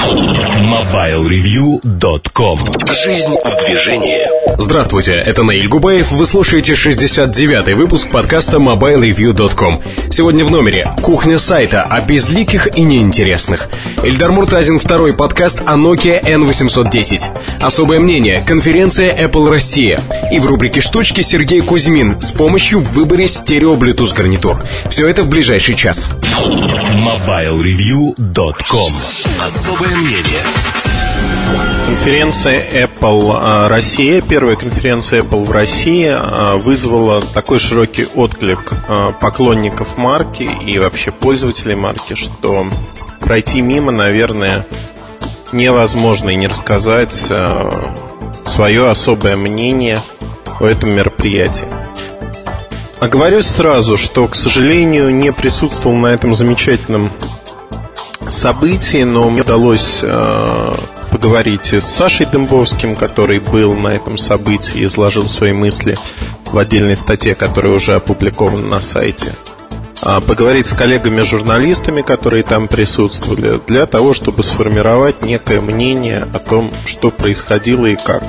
[0.00, 2.58] MobileReview.com
[3.04, 4.26] Жизнь в движении
[4.58, 6.10] Здравствуйте, это Наиль Губаев.
[6.12, 9.82] Вы слушаете 69-й выпуск подкаста MobileReview.com.
[10.10, 13.68] Сегодня в номере кухня сайта о безликих и неинтересных.
[14.02, 17.22] Эльдар Муртазин, второй подкаст о Nokia N810.
[17.60, 20.00] Особое мнение, конференция Apple Россия.
[20.32, 24.62] И в рубрике «Штучки» Сергей Кузьмин с помощью в выборе стерео Bluetooth гарнитур.
[24.88, 26.10] Все это в ближайший час.
[26.22, 28.92] MobileReview.com
[29.40, 30.42] Особое мнение
[31.86, 39.12] Конференция Apple а, Россия, первая конференция Apple в России а, вызвала такой широкий отклик а,
[39.12, 42.66] поклонников марки и вообще пользователей марки, что
[43.18, 44.66] пройти мимо, наверное,
[45.52, 47.28] невозможно и не рассказать
[48.46, 50.00] свое особое мнение
[50.58, 51.66] о этом мероприятии.
[53.00, 57.10] Оговорюсь сразу, что, к сожалению, не присутствовал на этом замечательном
[58.30, 60.04] событии, но мне удалось
[61.10, 65.96] поговорить с Сашей Дымбовским, который был на этом событии и изложил свои мысли
[66.46, 69.34] в отдельной статье, которая уже опубликована на сайте.
[70.02, 76.72] А поговорить с коллегами-журналистами, которые там присутствовали, для того, чтобы сформировать некое мнение о том,
[76.86, 78.22] что происходило и как.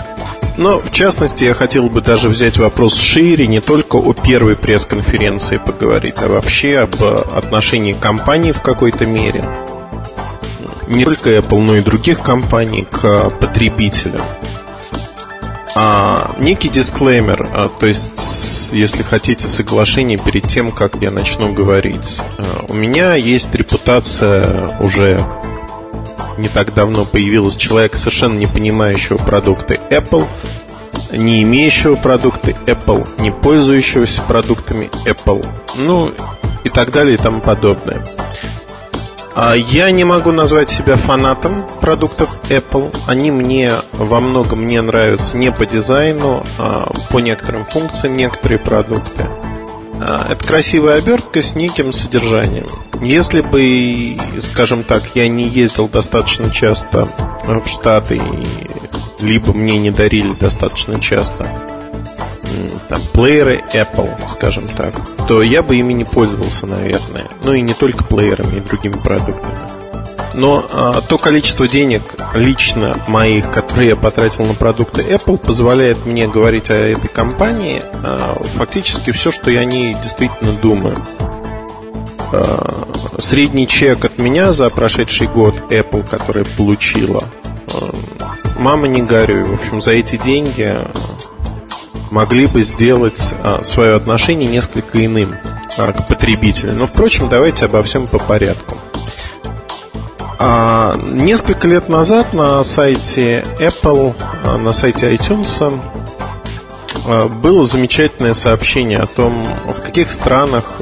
[0.58, 5.58] Но, в частности, я хотел бы даже взять вопрос шире, не только о первой пресс-конференции
[5.58, 9.46] поговорить, а вообще об отношении компании в какой-то мере–
[10.92, 14.22] не только Apple, но и других компаний к потребителям.
[15.74, 22.18] А, некий дисклеймер, а, то есть, если хотите, соглашение перед тем, как я начну говорить.
[22.38, 25.20] А, у меня есть репутация уже
[26.38, 30.28] не так давно появилась человека, совершенно не понимающего продукты Apple,
[31.12, 36.12] не имеющего продукты Apple, не пользующегося продуктами Apple, ну
[36.64, 38.04] и так далее и тому подобное.
[39.34, 42.94] А я не могу назвать себя фанатом продуктов Apple.
[43.08, 49.28] Они мне во многом не нравятся не по дизайну, а по некоторым функциям некоторые продукты.
[50.04, 52.68] А, это красивая обертка с неким содержанием.
[53.02, 57.08] Если бы, скажем так, я не ездил достаточно часто
[57.46, 58.20] в Штаты,
[59.22, 61.50] либо мне не дарили достаточно часто
[62.90, 64.96] там, плееры Apple, скажем так,
[65.28, 67.26] то я бы ими не пользовался, наверное.
[67.44, 69.82] Ну и не только плеерами, и другими продуктами.
[70.34, 72.04] Но а, то количество денег
[72.34, 78.42] лично моих, которые я потратил на продукты Apple, позволяет мне говорить о этой компании а,
[78.56, 80.96] фактически все, что я о ней действительно думаю.
[82.32, 82.88] А,
[83.18, 87.24] средний чек от меня за прошедший год Apple, который получила,
[87.74, 87.94] а,
[88.58, 89.44] мама не горюй.
[89.44, 90.78] В общем, за эти деньги
[92.12, 95.36] могли бы сделать а, свое отношение несколько иным
[95.78, 96.74] а, к потребителю.
[96.74, 98.78] Но, впрочем, давайте обо всем по порядку.
[100.38, 104.14] А, несколько лет назад на сайте Apple,
[104.60, 105.80] на сайте iTunes
[107.42, 110.82] было замечательное сообщение о том, в каких странах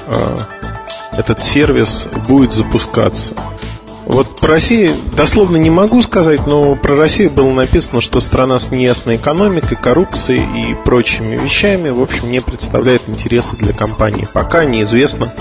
[1.13, 3.35] этот сервис будет запускаться.
[4.09, 8.71] Вот про Россию дословно не могу сказать, но про Россию было написано, что страна с
[8.71, 14.27] неясной экономикой, коррупцией и прочими вещами, в общем, не представляет интереса для компании.
[14.33, 15.31] Пока неизвестно,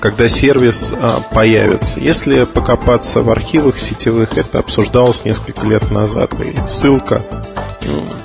[0.00, 2.00] когда сервис а, появится.
[2.00, 7.22] Если покопаться в архивах сетевых, это обсуждалось несколько лет назад, и ссылка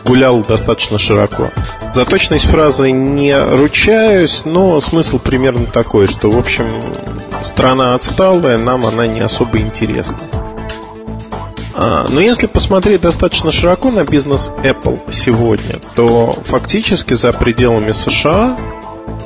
[0.03, 1.49] гулял достаточно широко.
[1.95, 6.65] За точность фразы не ручаюсь, но смысл примерно такой, что, в общем,
[7.43, 10.17] страна отсталая, нам она не особо интересна.
[11.75, 18.57] А, но если посмотреть достаточно широко на бизнес Apple сегодня, то фактически за пределами США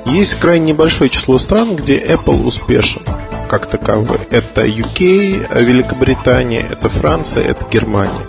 [0.05, 3.01] есть крайне небольшое число стран, где Apple успешен
[3.47, 4.19] как таковой.
[4.29, 8.27] Это UK, Великобритания, это Франция, это Германия.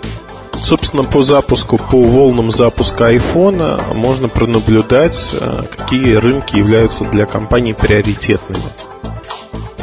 [0.61, 7.73] Собственно, по запуску, по волнам запуска айфона можно пронаблюдать, а, какие рынки являются для компании
[7.73, 8.63] приоритетными.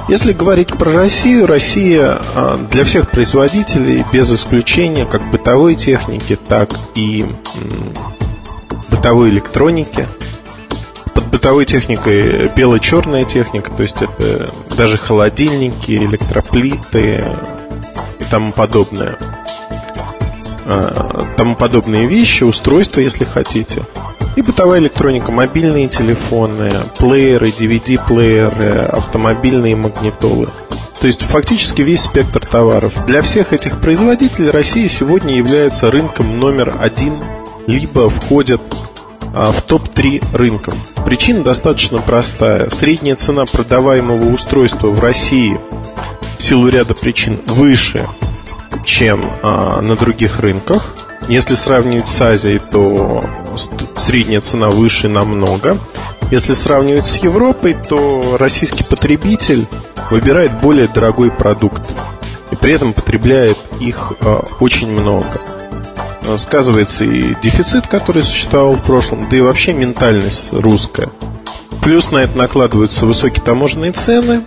[0.09, 6.70] Если говорить про Россию, Россия а, для всех производителей, без исключения, как бытовой техники, так
[6.94, 7.26] и
[8.88, 10.06] бытовой электроники.
[11.12, 17.25] Под бытовой техникой бело-черная техника, то есть это даже холодильники, электроплиты
[18.20, 19.19] и тому подобное.
[20.67, 23.82] А, тому подобные вещи, устройства, если хотите–
[24.37, 30.49] и бытовая электроника, мобильные телефоны, плееры, DVD-плееры, автомобильные магнитолы.
[31.00, 32.93] То есть фактически весь спектр товаров.
[33.06, 37.23] Для всех этих производителей Россия сегодня является рынком номер один,
[37.67, 38.61] либо входит
[39.35, 40.75] а, в топ-3 рынков.
[41.05, 42.71] Причина достаточно простая.
[42.71, 45.59] Средняя цена продаваемого устройства в России
[46.38, 48.06] в силу ряда причин выше,
[48.85, 50.94] чем а, на других рынках.
[51.29, 53.25] Если сравнивать с Азией, то
[53.56, 55.79] средняя цена выше намного.
[56.31, 59.67] Если сравнивать с Европой, то российский потребитель
[60.11, 61.88] выбирает более дорогой продукт
[62.50, 65.41] и при этом потребляет их а, очень много.
[66.38, 71.09] Сказывается и дефицит, который существовал в прошлом, да и вообще ментальность русская.
[71.82, 74.43] Плюс на это накладываются высокие таможенные цены,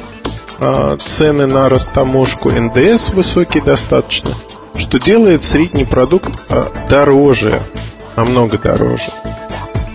[0.59, 4.31] а, цены на растаможку НДС высокие достаточно,
[4.75, 7.61] что делает средний продукт а, дороже,
[8.15, 9.11] намного дороже.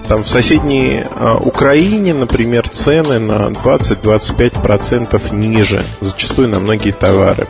[0.08, 7.48] Там в соседней а, Украине, например, цены на 20-25% ниже, зачастую на многие товары.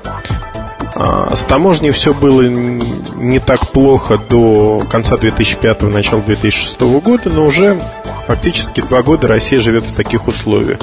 [0.94, 7.46] А, с таможней все было не так плохо до конца 2005 начала 2006 года, но
[7.46, 7.82] уже
[8.28, 10.78] фактически два года Россия живет в таких условиях.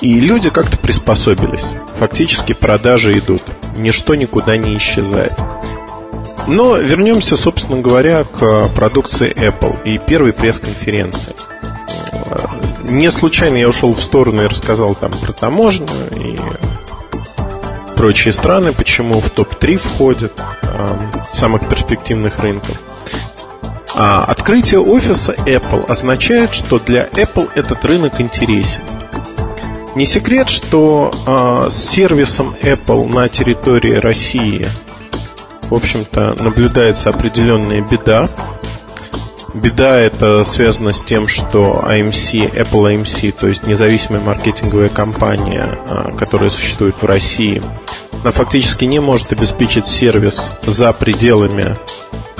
[0.00, 1.72] И люди как-то приспособились.
[1.98, 3.42] Фактически продажи идут.
[3.76, 5.32] Ничто никуда не исчезает.
[6.46, 11.34] Но вернемся, собственно говоря, к продукции Apple и первой пресс-конференции.
[12.84, 16.38] Не случайно я ушел в сторону и рассказал там про таможню и
[17.96, 20.40] прочие страны, почему в топ-3 входят
[21.32, 22.78] самых перспективных рынков.
[23.94, 28.82] А открытие офиса Apple означает, что для Apple этот рынок интересен.
[29.94, 34.68] Не секрет, что э, с сервисом Apple на территории России,
[35.70, 38.28] в общем-то, наблюдается определенная беда.
[39.54, 46.12] Беда это связано с тем, что AMC, Apple AMC, то есть независимая маркетинговая компания, э,
[46.18, 47.62] которая существует в России,
[48.22, 51.76] она фактически не может обеспечить сервис за пределами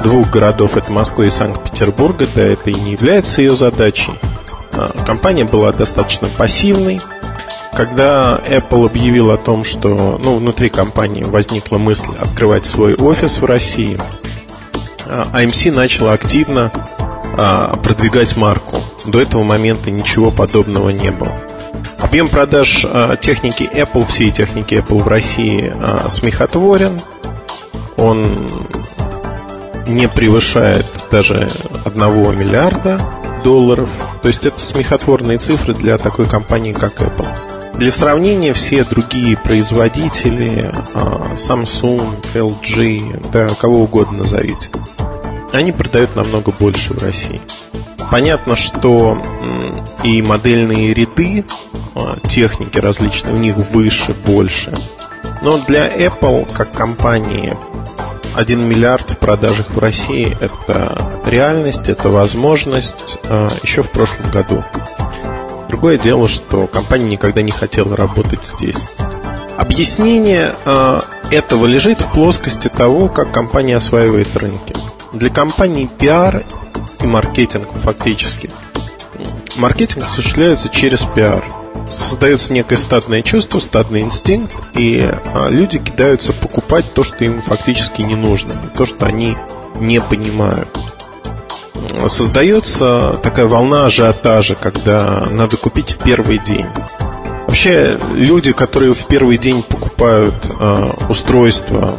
[0.03, 4.13] двух городов, это Москвы и Санкт-Петербурга, да, это и не является ее задачей.
[4.73, 7.01] А, компания была достаточно пассивной,
[7.77, 13.45] когда Apple объявил о том, что ну, внутри компании возникла мысль открывать свой офис в
[13.45, 13.99] России,
[15.05, 16.73] AMC а начала активно
[17.37, 18.81] а, продвигать марку.
[19.05, 21.33] До этого момента ничего подобного не было.
[21.99, 25.73] Объем продаж а, техники Apple, всей техники Apple в России
[26.09, 26.99] смехотворен.
[27.99, 28.49] Он
[29.87, 31.51] не превышает даже
[31.85, 32.99] 1 миллиарда
[33.45, 33.91] долларов.
[34.23, 37.56] То есть это смехотворные цифры для такой компании, как Apple.
[37.79, 44.71] Для сравнения, все другие производители, а, Samsung, LG, да, кого угодно назовите,
[45.53, 47.41] они продают намного больше в России.
[48.11, 49.21] Понятно, что
[50.03, 51.45] и модельные ряды
[51.95, 54.73] а, техники различные у них выше, больше.
[55.43, 57.53] Но для Apple, как компании,
[58.37, 64.65] 1 миллиард в продажах в России– это реальность, это возможность а, еще в прошлом году.
[65.69, 68.79] Другое дело, что компания никогда не хотела работать здесь.
[69.57, 74.75] Объяснение э, этого лежит в плоскости того, как компания осваивает рынки.
[75.13, 76.45] Для компании пиар
[77.01, 78.51] и маркетинг фактически.
[79.57, 81.45] Маркетинг осуществляется через пиар.
[81.89, 88.03] Создается некое стадное чувство, стадный инстинкт, и э, люди кидаются покупать то, что им фактически
[88.03, 89.37] не нужно, то, что они
[89.77, 90.69] не понимают
[92.09, 96.67] создается такая волна ажиотажа, когда надо купить в первый день.
[97.47, 101.93] Вообще, люди, которые в первый день покупают э, устройство,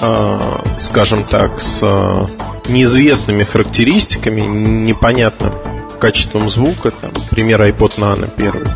[0.00, 0.38] э,
[0.80, 2.26] скажем так, с э,
[2.68, 5.54] неизвестными характеристиками, непонятным
[5.98, 8.66] качеством звука, там, пример iPod Nano первый.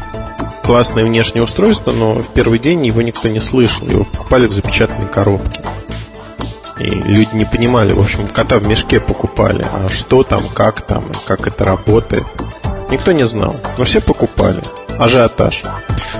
[0.62, 5.08] Классное внешнее устройство, но в первый день его никто не слышал, его покупали в запечатанной
[5.08, 5.60] коробке.
[6.80, 9.64] И люди не понимали, в общем, кота в мешке покупали.
[9.72, 12.24] А что там, как там, как это работает.
[12.90, 14.60] Никто не знал, но все покупали.
[14.98, 15.62] Ажиотаж.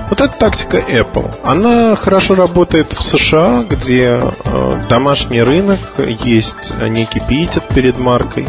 [0.09, 1.33] Вот эта тактика Apple.
[1.43, 8.45] Она хорошо работает в США, где э, домашний рынок, есть некий пиетет перед маркой,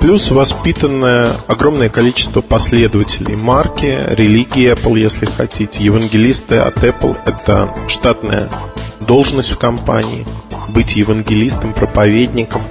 [0.00, 5.82] плюс воспитанное огромное количество последователей марки, религии Apple, если хотите.
[5.82, 8.48] Евангелисты от Apple– это штатная
[9.06, 10.26] должность в компании–
[10.68, 12.62] быть евангелистом, проповедником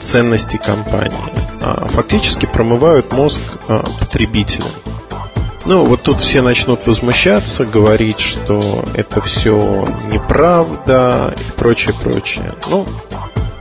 [0.00, 1.18] ценностей компании.
[1.60, 4.70] А, фактически промывают мозг а, потребителям.
[5.64, 12.54] Ну, вот тут все начнут возмущаться, говорить, что это все неправда и прочее, прочее.
[12.70, 12.86] Ну,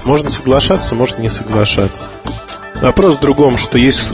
[0.03, 2.09] можно соглашаться, можно не соглашаться.
[2.81, 4.12] Вопрос в другом, что есть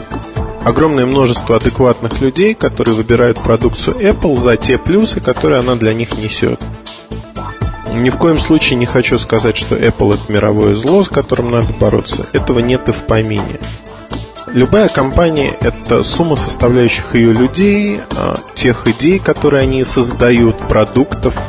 [0.63, 6.17] огромное множество адекватных людей, которые выбирают продукцию Apple за те плюсы, которые она для них
[6.17, 6.61] несет.
[7.91, 11.73] Ни в коем случае не хочу сказать, что Apple это мировое зло, с которым надо
[11.73, 12.25] бороться.
[12.33, 13.59] Этого нет и в помине.
[14.47, 21.39] Любая компания– это сумма составляющих ее людей, а, тех идей, которые они создают, продуктов.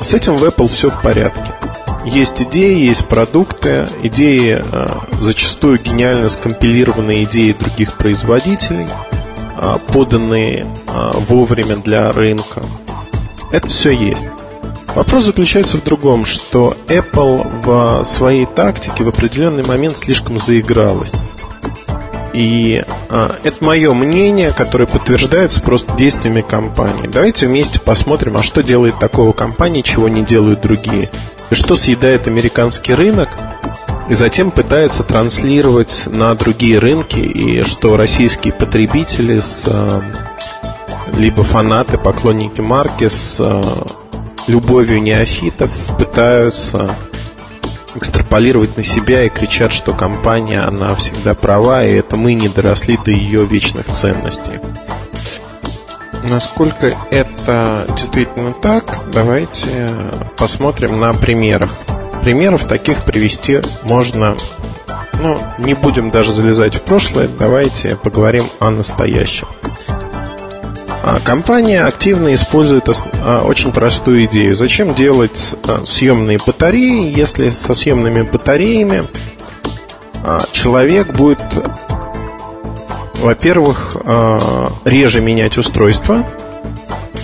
[0.00, 1.52] С этим в Apple все в порядке.
[2.04, 4.86] Есть идеи, есть продукты, идеи э,
[5.20, 8.88] зачастую гениально скомпилированные идеи других производителей,
[9.60, 10.66] э, поданные
[11.28, 12.62] вовремя для рынка.
[13.52, 14.26] Это все есть.
[14.94, 21.12] Вопрос заключается в другом, что Apple в своей тактике в определенный момент слишком заигралась.
[22.34, 27.06] И а, это мое мнение, которое подтверждается просто действиями компании.
[27.06, 31.10] Давайте вместе посмотрим, а что делает такого компания, чего не делают другие.
[31.50, 33.28] И что съедает американский рынок,
[34.08, 40.02] и затем пытается транслировать на другие рынки, и что российские потребители с а,
[41.14, 43.62] либо фанаты, поклонники марки с а,
[44.46, 46.96] любовью неофитов пытаются
[47.94, 52.96] экстраполировать на себя и кричат, что компания, она всегда права, и это мы не доросли
[52.96, 54.60] до ее вечных ценностей.
[56.28, 59.88] Насколько это действительно так, давайте
[60.36, 61.70] посмотрим на примерах.
[62.22, 64.36] Примеров таких привести можно,
[65.20, 69.48] ну, не будем даже залезать в прошлое, давайте поговорим о настоящем.
[71.04, 74.54] А компания активно использует а, очень простую идею.
[74.54, 79.04] Зачем делать а, съемные батареи, если со съемными батареями
[80.52, 81.42] человек будет,
[83.14, 83.96] во-первых,
[84.84, 86.24] реже менять устройство.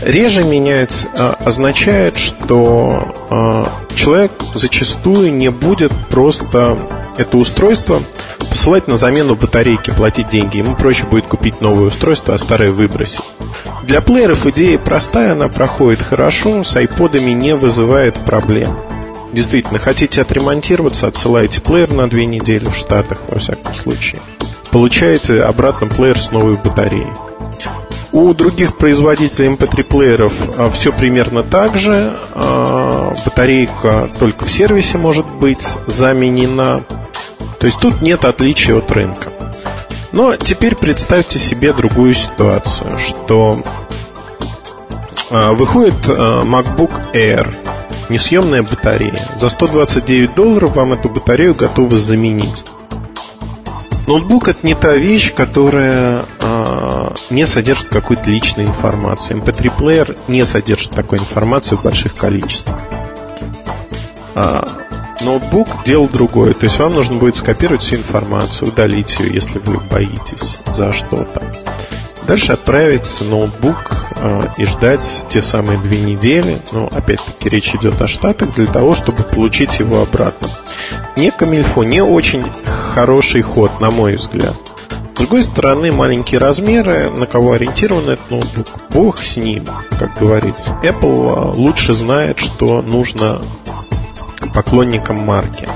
[0.02, 3.12] Реже менять означает, что
[3.94, 6.76] человек зачастую не будет просто
[7.18, 8.02] это устройство
[8.50, 10.58] посылать на замену батарейки, платить деньги.
[10.58, 13.22] Ему проще будет купить новое устройство, а старое выбросить.
[13.82, 18.76] Для плееров идея простая, она проходит хорошо, с айподами не вызывает проблем.
[19.32, 24.20] Действительно, хотите отремонтироваться, отсылаете плеер на две недели в Штатах, во всяком случае.
[24.70, 27.12] Получаете обратно плеер с новой батареей.
[28.10, 32.16] У других производителей MP3 плееров а, все примерно так же.
[32.34, 36.82] А, батарейка только в сервисе может быть заменена.
[37.58, 39.32] То есть тут нет отличия от рынка.
[40.12, 43.58] Но теперь представьте себе другую ситуацию, что
[45.30, 47.54] э, выходит э, MacBook Air,
[48.08, 49.28] несъемная батарея.
[49.36, 52.64] За 129 долларов вам эту батарею готовы заменить.
[54.06, 59.36] Ноутбук это не та вещь, которая э, не содержит какой-то личной информации.
[59.36, 62.78] MP3-плеер не содержит такой информации в больших количествах.
[65.20, 66.54] Ноутбук делал другое.
[66.54, 71.42] То есть вам нужно будет скопировать всю информацию, удалить ее, если вы боитесь за что-то.
[72.28, 76.58] Дальше отправить ноутбук э, и ждать те самые две недели.
[76.72, 80.50] Ну, опять-таки, речь идет о Штатах для того, чтобы получить его обратно.
[81.16, 84.56] Не камильфо, не очень хороший ход, на мой взгляд.
[85.14, 89.64] С другой стороны, маленькие размеры, на кого ориентирован этот ноутбук, бог с ним,
[89.98, 90.78] как говорится.
[90.82, 93.40] Apple э, лучше знает, что нужно
[94.52, 95.68] поклонникам марки.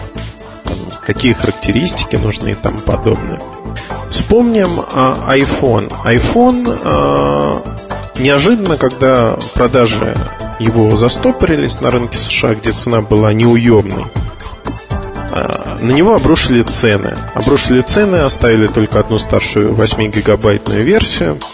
[1.05, 3.41] какие характеристики нужны и тому подобное.
[4.11, 5.91] Вспомним а, iPhone.
[6.05, 7.63] iPhone а,
[8.19, 10.17] неожиданно, когда продажи
[10.61, 14.07] его застопорились на рынке США, где цена была неуемной,
[15.33, 17.17] а, на него обрушили цены.
[17.35, 21.39] Обрушили цены, оставили только одну старшую 8-гигабайтную версию–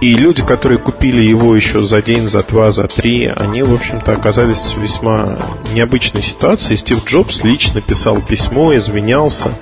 [0.00, 4.12] и люди, которые купили его еще за день, за два, за три, они, в общем-то,
[4.12, 5.26] оказались в весьма
[5.74, 6.74] необычной ситуации.
[6.74, 9.52] Стив Джобс лично писал письмо, извинялся,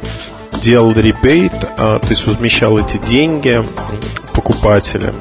[0.63, 3.63] делал ребейт, а, то есть возмещал эти деньги
[4.33, 5.17] покупателям.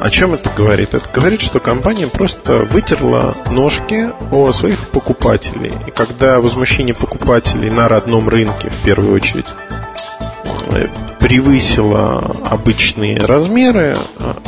[0.00, 0.94] О чем это говорит?
[0.94, 5.72] Это говорит, что компания просто вытерла ножки о своих покупателей.
[5.86, 9.46] И когда возмущение покупателей на родном рынке, в первую очередь,
[11.18, 13.96] превысила обычные размеры,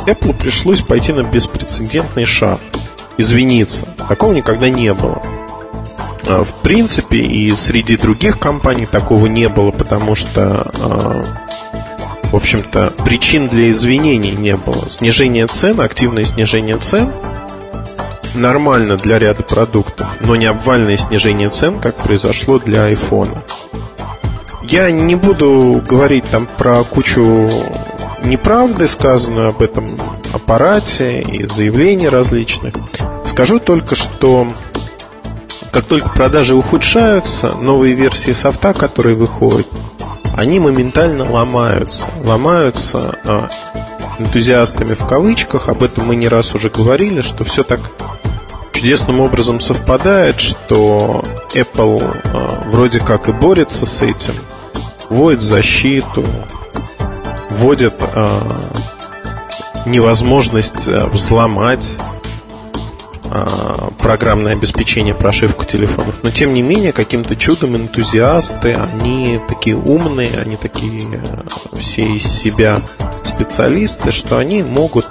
[0.05, 2.59] Apple пришлось пойти на беспрецедентный шаг.
[3.17, 3.85] Извиниться.
[4.07, 5.21] Такого никогда не было.
[6.23, 10.71] А, в принципе, и среди других компаний такого не было, потому что,
[12.31, 14.87] в общем-то, причин для извинений не было.
[14.87, 17.09] Снижение цен, активное снижение цен
[18.35, 23.37] нормально для ряда продуктов, но не обвальное снижение цен, как произошло для iPhone.
[24.69, 27.49] Я не буду говорить там про кучу
[28.23, 29.87] неправды, сказанную об этом
[30.31, 32.75] аппарате и заявлений различных.
[33.25, 34.47] Скажу только, что
[35.71, 39.65] как только продажи ухудшаются, новые версии софта, которые выходят,
[40.37, 42.05] они моментально ломаются.
[42.23, 43.47] Ломаются а,
[44.19, 45.67] энтузиастами в кавычках.
[45.67, 47.79] Об этом мы не раз уже говорили, что все так
[48.71, 51.23] чудесным образом совпадает, что
[51.55, 54.35] Apple а, вроде как и борется с этим–
[55.09, 56.25] вводит защиту,
[57.49, 58.41] вводит э,
[59.85, 61.97] невозможность э, взломать
[63.31, 66.15] а, программное обеспечение, прошивку телефонов.
[66.23, 72.23] Но тем не менее, каким-то чудом энтузиасты, они такие умные, они такие э, все из
[72.23, 72.81] себя
[73.23, 75.07] специалисты, что они могут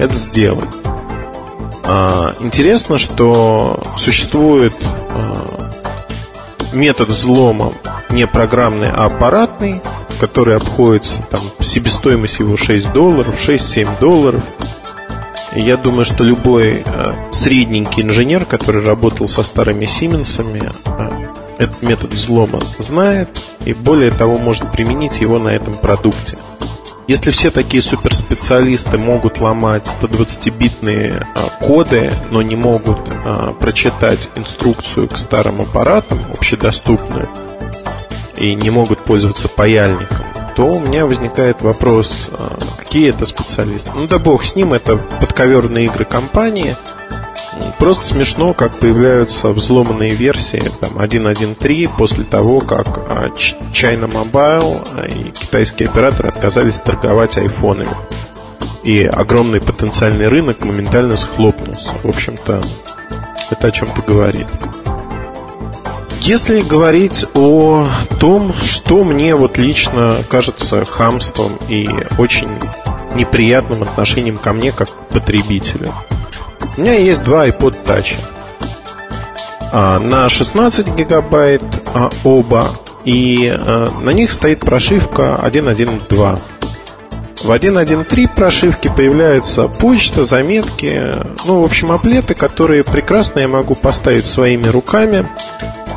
[0.00, 0.74] это сделать.
[1.84, 4.74] А, интересно, что существует
[5.10, 5.70] а,
[6.72, 7.74] метод взлома
[8.10, 9.80] не программный, а аппаратный,
[10.20, 14.42] который обходится, там, себестоимость его 6 долларов, 6-7 долларов.
[15.54, 21.08] И я думаю, что любой э, средненький инженер, который работал со старыми Сименсами, э,
[21.58, 26.36] этот метод взлома знает и более того может применить его на этом продукте.
[27.06, 35.08] Если все такие суперспециалисты могут ломать 120-битные а, коды, но не могут а, прочитать инструкцию
[35.08, 37.28] к старым аппаратам, общедоступную,
[38.36, 40.26] и не могут пользоваться паяльником,
[40.56, 43.90] то у меня возникает вопрос, а, какие это специалисты.
[43.94, 46.76] Ну да бог с ним, это подковерные игры компании–
[47.78, 53.28] Просто смешно, как появляются взломанные версии там, 1.1.3 после того, как а,
[53.72, 57.94] China Mobile а, и китайские операторы отказались торговать айфонами.
[58.82, 61.92] И огромный потенциальный рынок моментально схлопнулся.
[62.02, 62.60] В общем-то,
[63.50, 64.46] это о чем-то говорит.
[66.24, 67.86] Если говорить о
[68.18, 71.86] том, что мне вот лично кажется хамством и
[72.18, 72.50] очень
[73.14, 75.94] неприятным отношением ко мне как потребителю–
[76.76, 78.16] у меня есть два iPod Touch.
[79.72, 81.62] А, на 16 гигабайт
[81.94, 82.70] а, оба.
[83.04, 86.38] И а, на них стоит прошивка 1.1.2.
[87.44, 91.12] В 1.1.3 прошивке появляется почта, заметки,
[91.44, 95.26] ну, в общем, аплеты, которые прекрасно я могу поставить своими руками,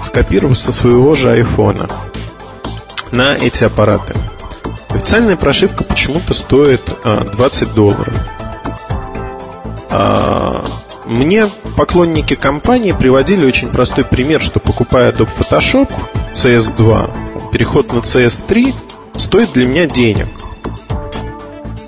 [0.04, 1.88] скопировав со своего же айфона
[3.12, 4.13] на эти аппараты.
[4.89, 8.27] Официальная прошивка почему-то стоит 20 долларов.
[9.89, 10.63] А,
[11.06, 15.92] мне поклонники компании приводили очень простой пример, что покупая Adobe Photoshop
[16.34, 18.74] CS2, переход на CS3
[19.17, 20.28] стоит для меня денег.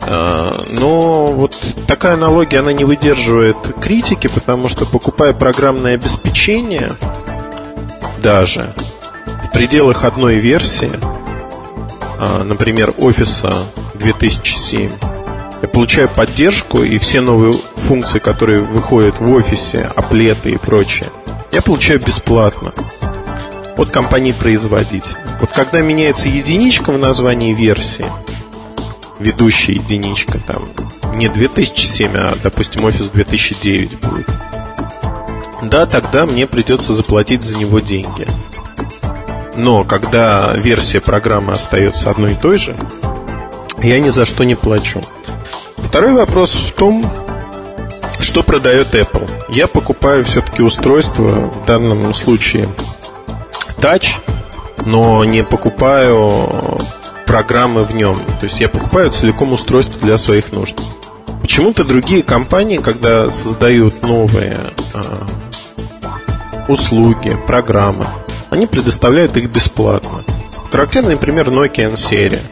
[0.01, 6.91] А, но вот такая аналогия, она не выдерживает критики, потому что покупая программное обеспечение,
[8.19, 8.73] даже
[9.43, 10.91] в пределах одной версии,
[12.17, 14.89] а, например, офиса 2007,
[15.61, 21.09] я получаю поддержку и все новые функции, которые выходят в офисе, аплеты и прочее,
[21.51, 22.73] я получаю бесплатно
[23.75, 25.17] от компании-производителя.
[25.39, 28.05] Вот когда меняется единичка в названии версии,
[29.19, 30.69] ведущая единичка, там
[31.15, 34.29] не 2007, а, допустим, офис 2009 будет,
[35.61, 38.27] да, тогда мне придется заплатить за него деньги.
[39.55, 42.75] Но когда версия программы остается одной и той же,
[43.81, 45.01] я ни за что не плачу.
[45.77, 47.05] Второй вопрос в том,
[48.19, 49.29] что продает Apple.
[49.49, 52.69] Я покупаю все-таки устройство, в данном случае
[53.77, 54.07] Touch,
[54.85, 56.79] но не покупаю
[57.25, 58.23] программы в нем.
[58.39, 60.79] То есть я покупаю целиком устройство для своих нужд.
[61.41, 64.57] Почему-то другие компании, когда создают новые
[64.93, 65.01] э,
[66.69, 68.05] услуги, программы,
[68.49, 70.23] они предоставляют их бесплатно.
[70.71, 72.43] Характерный пример Nokia N-серия–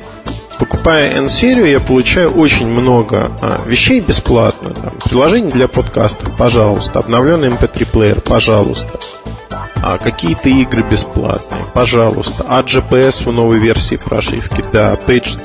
[0.58, 4.72] покупая N-серию, я получаю очень много а, вещей бесплатно.
[4.74, 7.00] Там, приложение для подкастов, пожалуйста.
[7.00, 9.00] Обновленный MP3-плеер, пожалуйста.
[9.76, 12.46] А какие-то игры бесплатные, пожалуйста.
[12.50, 14.96] А GPS в новой версии прошивки, да.
[14.96, 15.40] Page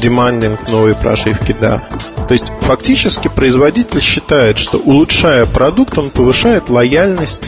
[0.00, 1.82] Demanding в новой прошивке, да.
[2.28, 7.42] То есть фактически производитель считает, что улучшая продукт, он повышает лояльность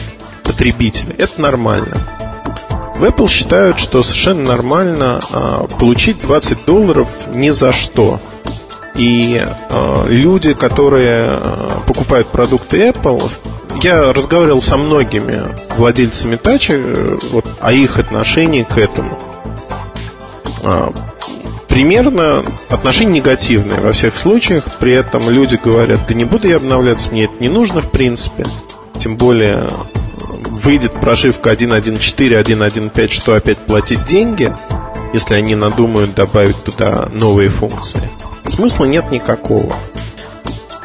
[0.45, 1.15] потребителя.
[1.17, 2.07] Это нормально.
[2.95, 8.21] В Apple считают, что совершенно нормально а, получить 20 долларов ни за что.
[8.95, 13.29] И а, люди, которые а, покупают продукты Apple,
[13.83, 15.43] я разговаривал со многими
[15.75, 19.17] владельцами тачи э, вот, о их отношении к этому.
[20.63, 20.93] А,
[21.67, 24.63] примерно отношение негативное во всех случаях.
[24.79, 28.45] При этом люди говорят, да не буду я обновляться, мне это не нужно в принципе.
[28.97, 29.69] Тем более
[30.55, 34.53] выйдет прошивка 1.1.4, 1.1.5, что опять платить деньги,
[35.13, 38.09] если они надумают добавить туда новые функции.
[38.47, 39.75] Смысла нет никакого.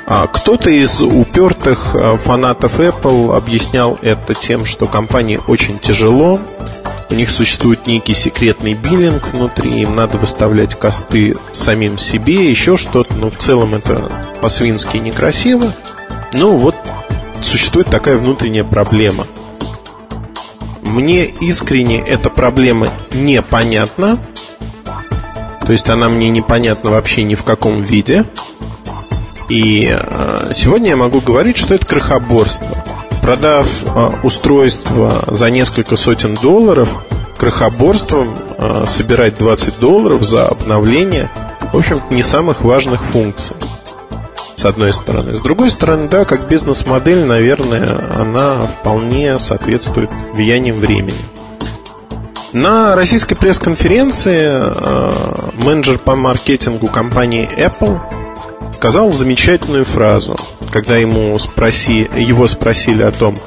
[0.06, 6.40] А кто-то из упертых а, фанатов Apple объяснял это тем, что компании очень тяжело,
[7.10, 13.14] у них существует некий секретный биллинг внутри, им надо выставлять косты самим себе, еще что-то,
[13.14, 15.72] но в целом это по-свински некрасиво.
[16.32, 16.76] Ну вот
[17.42, 19.26] существует такая внутренняя проблема–
[20.90, 24.18] мне искренне эта проблема непонятна.
[25.64, 28.24] То есть она мне непонятна вообще ни в каком виде.
[29.48, 32.84] И э, сегодня я могу говорить, что это крохоборство.
[33.22, 37.04] Продав э, устройство за несколько сотен долларов,
[37.36, 41.30] крохоборством э, собирать 20 долларов за обновление,
[41.72, 43.56] в общем-то, не самых важных функций.
[44.60, 45.34] С одной стороны.
[45.34, 51.16] С другой стороны, да, как бизнес-модель, наверное, она вполне соответствует влияниям времени.
[52.52, 58.00] На российской пресс-конференции э, менеджер по маркетингу компании Apple
[58.74, 60.36] сказал замечательную фразу,
[60.70, 63.38] когда ему спроси, его спросили о том,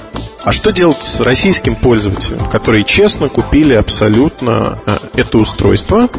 [0.43, 6.09] а что делать с российским пользователем, которые честно купили абсолютно э, это устройство,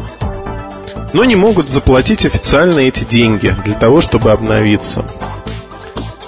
[1.15, 5.03] но не могут заплатить официально эти деньги для того, чтобы обновиться.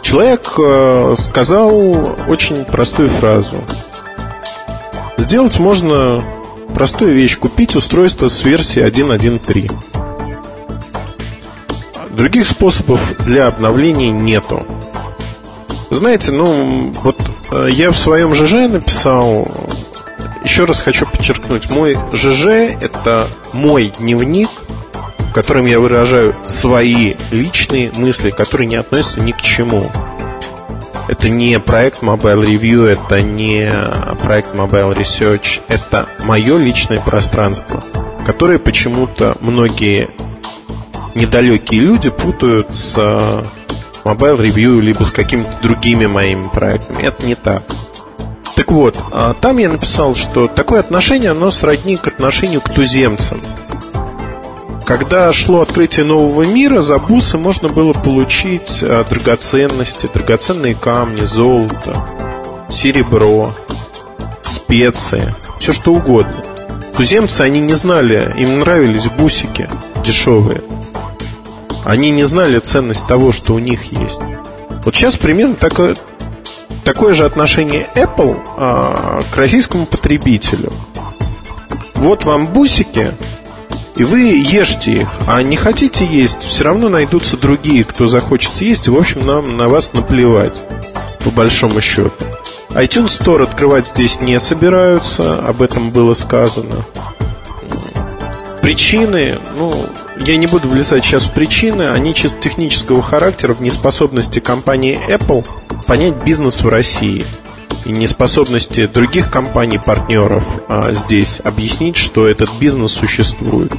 [0.02, 3.64] Человек э, сказал очень простую фразу.
[5.18, 6.24] Сделать можно
[6.78, 9.72] Простую вещь– купить устройство с версии 1.1.3.
[12.12, 14.64] Других способов для обновления нету.
[15.90, 17.20] Знаете, ну, вот
[17.50, 19.48] э, я в своем ЖЖ написал,
[20.48, 22.46] еще раз хочу подчеркнуть, мой ЖЖ–
[22.82, 24.48] это мой дневник,
[25.20, 29.84] в котором я выражаю свои личные мысли, которые не относятся ни к чему.
[31.10, 33.70] Это не проект Mobile Review, это не
[34.24, 37.84] проект Mobile Research, это мое личное пространство,
[38.26, 40.08] которое почему-то многие
[41.14, 42.96] недалекие люди путают с
[44.06, 47.04] Mobile Review либо с какими-то другими моими проектами.
[47.04, 47.64] Это не так.
[48.58, 53.40] Так вот, а там я написал, что такое отношение, оно сродни к отношению к туземцам–
[54.88, 62.08] когда шло открытие нового мира, за бусы можно было получить э, драгоценности, драгоценные камни, золото,
[62.70, 63.54] серебро,
[64.42, 66.42] специи, все что угодно.
[66.96, 69.70] Туземцы, они не знали, им нравились бусики
[70.06, 70.62] дешевые.
[71.84, 74.22] Они не знали ценность того, что у них есть.
[74.86, 75.98] Вот сейчас примерно такое,
[76.88, 80.72] такое же отношение Apple а, к российскому потребителю.
[81.96, 83.12] Вот вам бусики,
[83.98, 88.88] и вы ешьте их, а не хотите есть, все равно найдутся другие, кто захочет съесть,
[88.88, 90.64] и, в общем, нам на вас наплевать,
[91.26, 92.24] по большому счету.
[92.70, 96.86] iTunes Store открывать здесь не собираются, об этом было сказано.
[98.62, 99.88] Причины, ну,
[100.20, 105.46] я не буду влезать сейчас в причины, они чисто технического характера в неспособности компании Apple
[105.86, 107.26] понять бизнес в России–
[107.88, 113.72] и неспособности других компаний-партнеров а, здесь объяснить, что этот бизнес существует.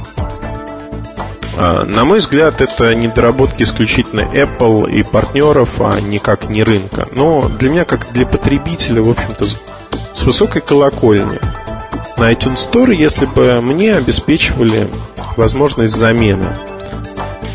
[1.55, 7.07] А, на мой взгляд, это недоработки исключительно Apple и партнеров, а никак не рынка.
[7.11, 11.39] Но для меня, как для потребителя, в общем-то, с высокой колокольни
[12.17, 14.89] на iTunes Store, если бы мне обеспечивали
[15.39, 16.57] возможность замены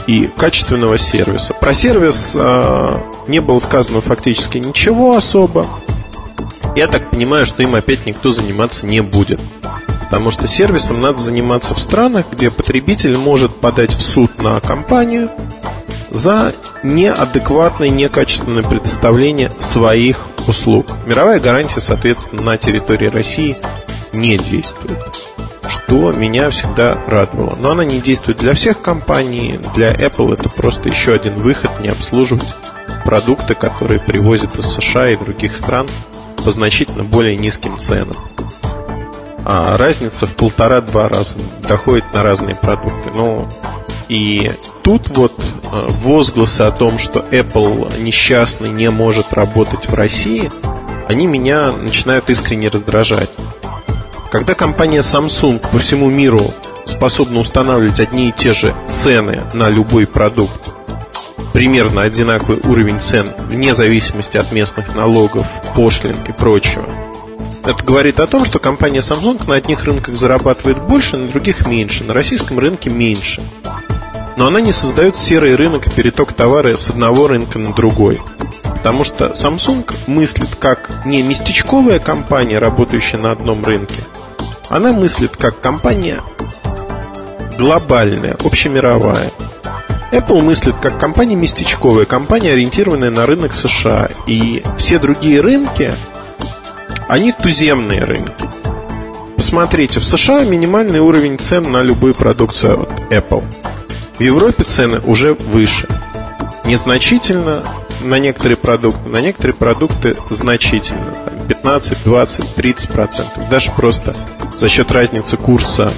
[0.06, 1.54] и качественного сервиса.
[1.54, 5.66] Про сервис э, не было сказано фактически ничего особо.
[6.74, 9.40] Я так понимаю, что им опять никто заниматься не будет.
[10.10, 15.30] Потому что сервисом надо заниматься в странах, где потребитель может подать в суд на компанию
[16.10, 20.86] за неадекватное, некачественное предоставление своих услуг.
[21.06, 23.56] Мировая гарантия, соответственно, на территории России
[24.12, 25.33] не действует.
[25.86, 27.56] Что меня всегда радовало.
[27.60, 29.60] Но она не действует для всех компаний.
[29.74, 32.54] Для Apple это просто еще один выход не обслуживать
[33.04, 35.88] продукты, которые привозят из США и других стран
[36.42, 38.16] по значительно более низким ценам.
[39.44, 43.10] А разница в полтора-два раза доходит на разные продукты.
[43.12, 43.46] Ну,
[44.08, 50.50] и тут вот э, возгласы о том, что Apple несчастный не может работать в России,
[51.08, 53.30] они меня начинают искренне раздражать.
[54.34, 56.50] Когда компания Samsung по всему миру
[56.86, 60.72] способна устанавливать одни и те же цены на любой продукт,
[61.52, 66.84] примерно одинаковый уровень цен вне зависимости от местных налогов, пошлин и прочего.
[67.64, 72.02] Это говорит о том, что компания Samsung на одних рынках зарабатывает больше, на других меньше,
[72.02, 73.40] на российском рынке меньше.
[74.36, 78.18] Но она не создает серый рынок и переток товара с одного рынка на другой.
[78.64, 84.00] Потому что Samsung мыслит как не местечковая компания, работающая на одном рынке.
[84.74, 86.16] Она мыслит как компания
[87.56, 89.30] глобальная, общемировая.
[90.10, 94.08] Apple мыслит как компания местечковая, компания, ориентированная на рынок США.
[94.26, 95.92] И все другие рынки,
[97.06, 98.32] они туземные рынки.
[99.36, 103.44] Посмотрите, в США минимальный уровень цен на любую продукцию от Apple.
[104.18, 105.86] В Европе цены уже выше.
[106.64, 107.62] Незначительно
[108.00, 111.14] на некоторые продукты, на некоторые продукты значительно.
[111.14, 113.48] Там 15, 20, 30 процентов.
[113.48, 114.16] Даже просто
[114.58, 115.92] за счет разницы курса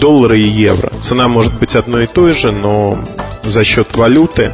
[0.00, 0.92] доллара и евро.
[1.02, 2.98] Цена может быть одной и той же, но
[3.44, 4.52] за счет валюты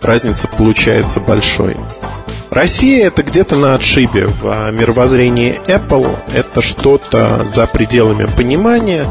[0.00, 1.76] разница получается большой.
[2.50, 6.18] Россия это где-то на отшибе в мировоззрении Apple.
[6.34, 9.06] Это что-то за пределами понимания.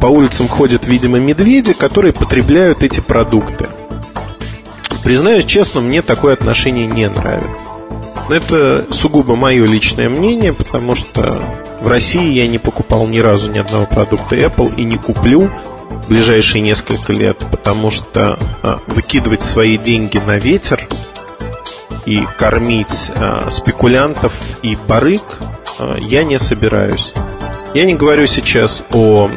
[0.00, 3.66] По улицам ходят, видимо, медведи, которые потребляют эти продукты.
[5.02, 7.68] Признаюсь честно, мне такое отношение не нравится.
[8.28, 11.42] Но это сугубо мое личное мнение, потому что
[11.80, 15.50] в России я не покупал ни разу ни одного продукта Apple и не куплю
[15.90, 20.88] в ближайшие несколько лет, потому что а, выкидывать свои деньги на ветер
[22.06, 25.22] и кормить а, спекулянтов и барыг
[25.78, 27.12] а, я не собираюсь.
[27.74, 29.30] Я не говорю сейчас о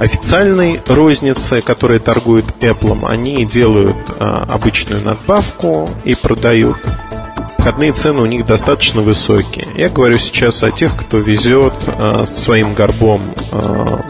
[0.00, 3.06] официальной рознице, которая торгует Apple.
[3.06, 6.78] Они делают а, обычную надбавку и продают.
[7.58, 9.66] Входные цены у них достаточно высокие.
[9.76, 14.00] Я говорю сейчас о тех, кто везет а, своим горбом а,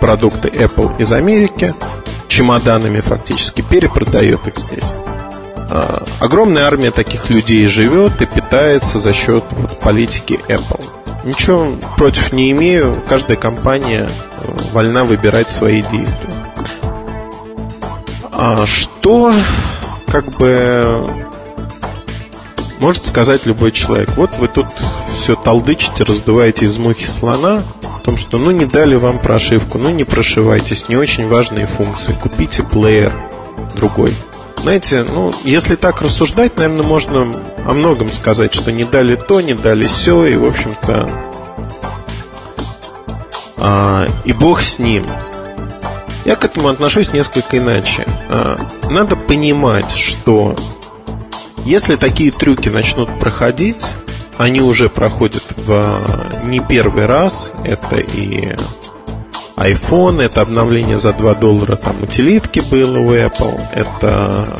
[0.00, 1.74] продукты Apple из Америки,
[2.28, 4.94] чемоданами фактически перепродает их здесь.
[5.68, 10.82] А, огромная армия таких людей живет и питается за счет вот, политики Apple.
[11.24, 13.02] Ничего против не имею.
[13.06, 14.08] Каждая компания
[14.72, 16.32] вольна выбирать свои действия.
[18.32, 19.32] А что,
[20.06, 21.10] как бы,
[22.78, 24.10] может сказать любой человек?
[24.16, 24.66] Вот вы тут
[25.18, 29.90] все толдычите, раздуваете из мухи слона, о том, что ну не дали вам прошивку, ну
[29.90, 33.12] не прошивайтесь, не очень важные функции, купите плеер
[33.74, 34.16] другой.
[34.62, 37.30] Знаете, ну, если так рассуждать, наверное, можно
[37.66, 41.29] о многом сказать, что не дали то, не дали все, и, в общем-то,
[44.24, 45.06] и бог с ним.
[46.24, 48.06] Я к этому отношусь несколько иначе.
[48.28, 48.56] А,
[48.88, 50.54] надо понимать, что
[51.64, 53.84] если такие трюки начнут проходить,
[54.36, 55.94] они уже проходят в
[56.44, 57.54] не первый раз.
[57.64, 58.54] Это и
[59.56, 64.56] iPhone, это обновление за 2 доллара там утилитки было у Apple, это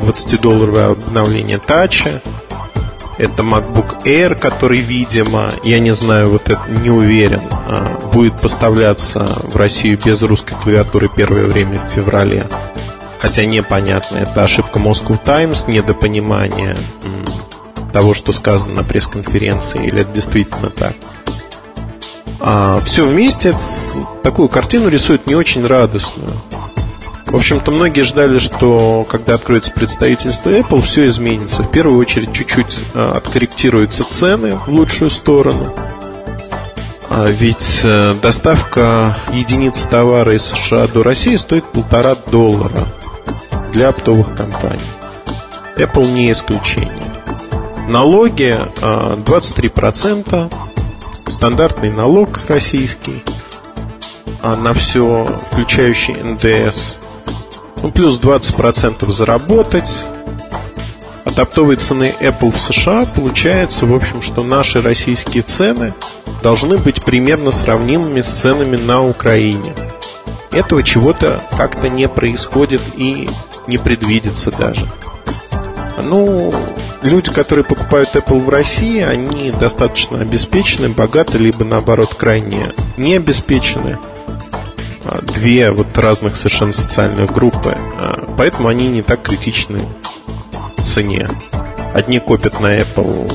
[0.00, 2.20] 20-долларовое а, обновление Touch,
[3.18, 9.38] это MacBook Air, который, видимо, я не знаю, вот это не уверен, а, будет поставляться
[9.42, 12.44] в Россию без русской клавиатуры первое время в феврале.
[13.20, 16.76] Хотя непонятно, это ошибка Moscow Times, недопонимание
[17.92, 20.94] того, что сказано на пресс-конференции, или это действительно так.
[22.40, 23.54] А все вместе
[24.22, 26.40] такую картину рисует не очень радостную.
[27.30, 31.62] В общем-то, многие ждали, что когда откроется представительство Apple, все изменится.
[31.62, 35.74] В первую очередь, чуть-чуть а, откорректируются цены в лучшую сторону.
[37.10, 42.88] А ведь э, доставка единиц товара из США до России стоит полтора доллара
[43.72, 44.80] для оптовых компаний.
[45.76, 46.92] Apple не исключение.
[47.88, 53.22] Налоги 23%, а, стандартный налог российский,
[54.42, 56.96] на все, включающий НДС,
[57.82, 59.90] ну, плюс 20% заработать.
[61.24, 65.94] От оптовой цены Apple в США получается, в общем, что наши российские цены
[66.42, 69.74] должны быть примерно сравнимыми с ценами на Украине.
[70.50, 73.28] Этого чего-то как-то не происходит и
[73.66, 74.90] не предвидится даже.
[76.02, 76.54] Ну,
[77.02, 83.98] люди, которые покупают Apple в России, они достаточно обеспечены, богаты, либо наоборот крайне не обеспечены.
[85.08, 89.80] А, две вот разных совершенно социальных группы, а, поэтому они не так критичны
[90.76, 91.26] в цене.
[91.94, 93.32] Одни копят на Apple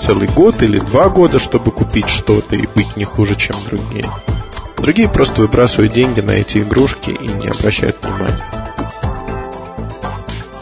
[0.00, 4.04] целый год или два года, чтобы купить что-то и быть не хуже, чем другие.
[4.78, 8.38] Другие просто выбрасывают деньги на эти игрушки и не обращают внимания.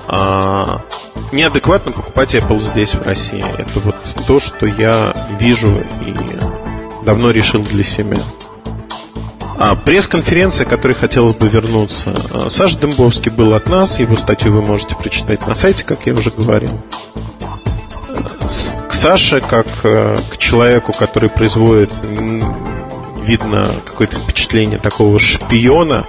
[0.09, 0.81] А
[1.33, 3.45] неадекватно покупать Apple здесь, в России.
[3.57, 6.15] Это вот то, что я вижу и
[7.05, 8.19] давно решил для себя.
[9.59, 12.15] А, пресс-конференция, к которой хотелось бы вернуться.
[12.31, 16.13] А, Саша Дымбовский был от нас, его статью вы можете прочитать на сайте, как я
[16.13, 16.71] уже говорил.
[18.89, 21.93] К Саше, как э, к человеку, который производит,
[23.23, 26.07] видно, какое-то впечатление такого шпиона,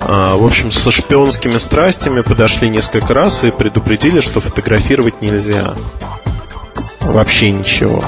[0.00, 5.74] а, в общем, со шпионскими страстями подошли несколько раз и предупредили, что фотографировать нельзя.
[7.00, 8.04] Вообще ничего.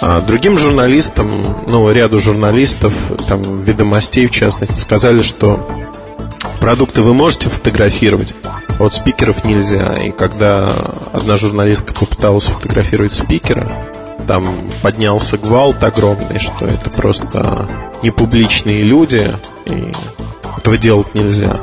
[0.00, 1.30] А другим журналистам,
[1.66, 2.92] ну, ряду журналистов,
[3.26, 5.66] там, ведомостей в частности, сказали, что
[6.60, 9.92] продукты вы можете фотографировать, а вот спикеров нельзя.
[9.92, 10.72] И когда
[11.12, 13.68] одна журналистка попыталась фотографировать спикера,
[14.28, 14.44] там
[14.82, 17.68] поднялся гвалт огромный, что это просто
[18.02, 19.26] непубличные люди,
[19.66, 19.92] и
[20.58, 21.60] этого делать нельзя.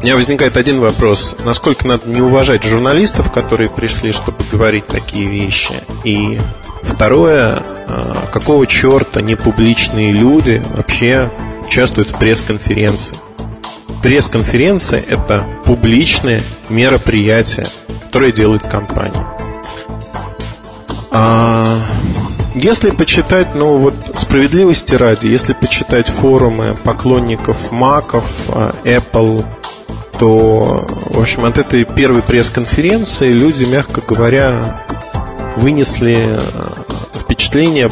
[0.00, 1.36] У меня возникает один вопрос.
[1.44, 5.74] Насколько надо не уважать журналистов, которые пришли, чтобы говорить такие вещи?
[6.04, 6.38] И
[6.82, 11.30] Второе, а, какого черта непубличные люди вообще
[11.66, 13.16] участвуют в пресс-конференции?
[14.02, 17.66] пресс-конференция– это публичное мероприятие,
[18.04, 19.26] которое делает компания.
[21.10, 21.78] А,
[22.54, 29.44] если почитать, ну вот справедливости ради, если почитать форумы поклонников Маков, а, Apple,
[30.18, 34.84] то, в общем, от этой первой пресс-конференции люди, мягко говоря,
[35.56, 37.90] вынесли а, впечатление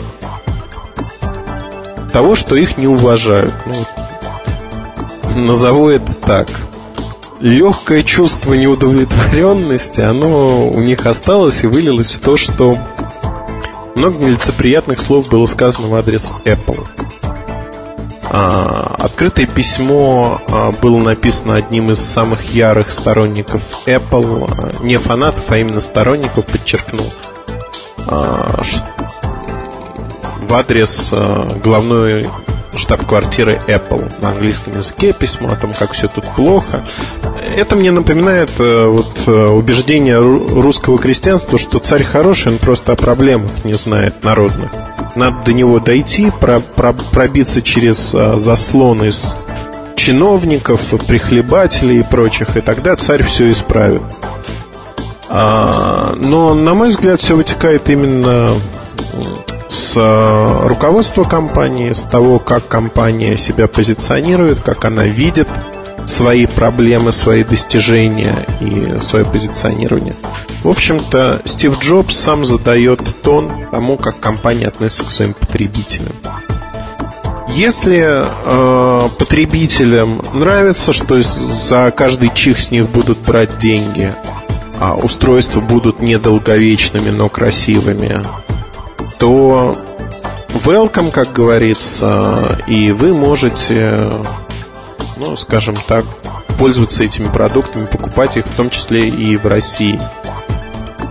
[2.12, 3.54] того, что их не уважают.
[3.66, 6.48] Ну, назову это так.
[7.40, 12.76] Легкое чувство неудовлетворенности, оно у них осталось и вылилось в то, что
[13.94, 16.86] много нелицеприятных слов было сказано в адрес Apple.
[18.38, 25.50] А, открытое письмо а, было написано одним из самых ярых сторонников Apple, а, не фанатов,
[25.50, 27.10] а именно сторонников, подчеркнул,
[30.42, 31.12] в адрес
[31.64, 32.26] главной
[32.76, 36.84] штаб-квартиры Apple на английском языке письмо о том, как все тут плохо.
[37.56, 42.96] Это мне напоминает э, вот, э, убеждение русского крестьянства, что царь хороший, он просто о
[42.96, 44.70] проблемах не знает народных.
[45.16, 49.34] Надо до него дойти, про, про, пробиться через э, заслон из
[49.96, 54.02] чиновников, прихлебателей и прочих, и тогда царь все исправит.
[55.28, 58.60] А, но, на мой взгляд, все вытекает именно
[59.68, 59.96] с
[60.64, 65.48] руководства компании, с того, как компания себя позиционирует, как она видит
[66.06, 70.14] свои проблемы, свои достижения и свое позиционирование.
[70.62, 76.14] В общем-то, Стив Джобс сам задает тон тому, как компания относится к своим потребителям.
[77.48, 84.12] Если э, потребителям нравится, что за каждый чих с них будут брать деньги,
[84.78, 88.20] а устройства будут недолговечными, но красивыми,
[89.18, 89.74] то
[90.66, 94.10] welcome, как говорится, и вы можете,
[95.16, 96.04] ну, скажем так,
[96.58, 100.00] пользоваться этими продуктами, покупать их в том числе и в России.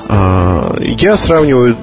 [0.07, 1.77] А, я сравниваю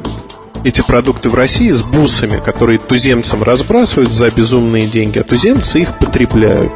[0.65, 5.99] эти продукты в России с бусами, которые туземцам разбрасывают за безумные деньги, а туземцы их
[5.99, 6.73] потребляют.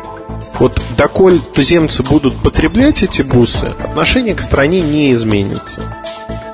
[0.59, 5.83] Вот доколь туземцы будут потреблять эти бусы, отношение к стране не изменится.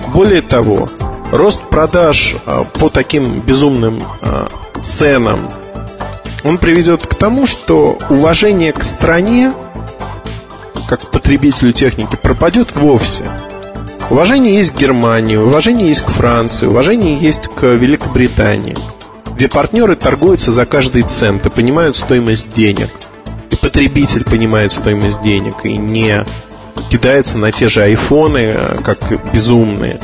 [0.09, 0.89] Более того,
[1.31, 4.49] рост продаж а, по таким безумным а,
[4.83, 5.49] ценам,
[6.45, 9.53] он приведет к тому, что уважение к стране,
[10.89, 13.25] как к потребителю техники, пропадет вовсе.
[14.11, 18.77] Уважение есть к Германии, уважение есть к Франции, уважение есть к Великобритании,
[19.35, 22.91] где партнеры торгуются за каждый цент и понимают стоимость денег.
[23.51, 26.25] И потребитель понимает стоимость денег и не
[26.91, 28.99] кидается на те же айфоны, а, как
[29.33, 29.99] безумные.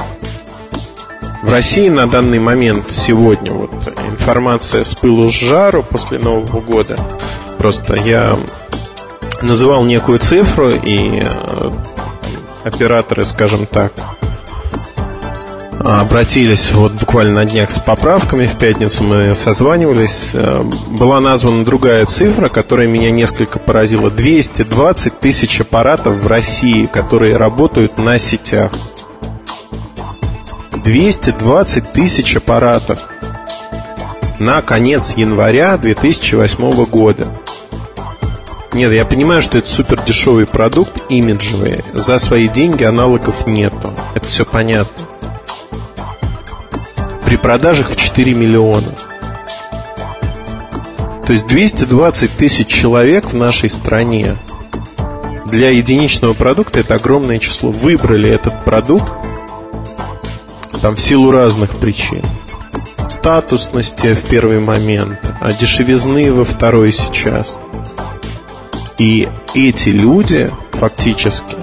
[1.42, 3.70] В России на данный момент сегодня вот
[4.10, 6.96] информация с пылу с жару после Нового года.
[7.58, 8.38] Просто я
[9.40, 11.70] называл некую цифру, и э,
[12.64, 13.92] операторы, скажем так,
[15.80, 18.46] обратились вот буквально на днях с поправками.
[18.46, 20.30] В пятницу мы созванивались.
[20.34, 20.62] Э,
[20.98, 24.10] была названа другая цифра, которая меня несколько поразила.
[24.10, 28.72] 220 тысяч аппаратов в России, которые работают на сетях.
[30.82, 33.00] 220 тысяч аппаратов
[34.38, 37.28] на конец января 2008 года.
[38.72, 41.84] Нет, я понимаю, что это супер дешевый продукт, имиджевый.
[41.94, 43.90] За свои деньги аналогов нету.
[44.14, 45.04] Это все понятно.
[47.24, 48.94] При продажах в 4 миллиона.
[51.26, 54.36] То есть 220 тысяч человек в нашей стране
[55.46, 57.70] для единичного продукта это огромное число.
[57.70, 59.10] Выбрали этот продукт
[60.80, 62.22] там в силу разных причин.
[63.08, 67.56] Статусности в первый момент, а дешевизны во второй сейчас.
[68.98, 71.56] И эти люди фактически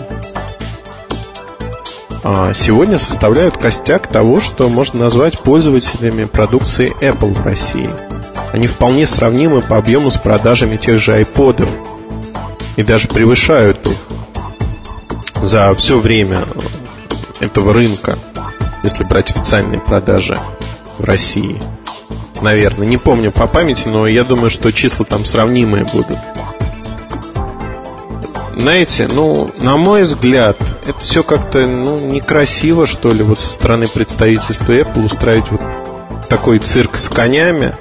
[2.23, 7.89] а, сегодня составляют костяк того, что можно назвать пользователями продукции Apple в России.
[8.51, 11.67] Они вполне сравнимы по объему с продажами тех же iPod
[12.77, 13.97] и даже превышают их
[15.43, 16.39] за все время
[17.39, 18.17] этого рынка
[18.85, 20.37] если брать официальные продажи
[20.97, 21.61] в России.
[22.41, 26.17] Наверное, не помню по памяти, но я думаю, что числа там сравнимые будут.
[28.55, 33.87] Знаете, ну, на мой взгляд, это все как-то, ну, некрасиво, что ли, вот со стороны
[33.87, 35.61] представительства Apple устраивать вот
[36.29, 37.75] такой цирк с конями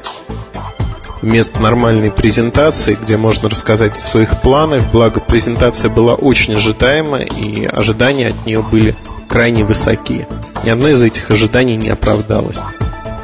[1.23, 4.91] вместо нормальной презентации, где можно рассказать о своих планах.
[4.93, 8.97] Благо, презентация была очень ожидаема, и ожидания от нее были
[9.35, 10.29] крайне высоки.
[10.63, 12.61] Ни одно из этих ожиданий не оправдалось.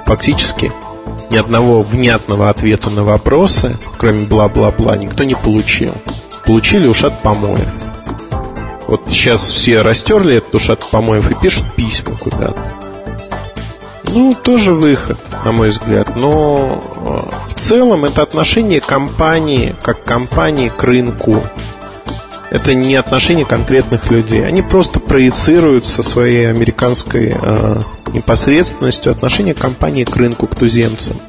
[0.06, 0.72] Фактически,
[1.30, 5.94] ни одного внятного ответа на вопросы, кроме бла-бла-бла, никто не получил.
[6.44, 7.68] получили ушат помоев.
[8.88, 12.60] Вот сейчас все растерли этот ушат помоев и пишут письма куда-то.
[14.12, 16.16] Ну, тоже выход, на мой взгляд.
[16.16, 21.44] Но э, в целом это отношение компании, как компании к рынку.
[22.50, 24.44] Это не отношение конкретных людей.
[24.44, 27.80] Они просто проецируют со своей американской э,
[28.12, 31.20] непосредственностью отношение компании к рынку, к туземцам.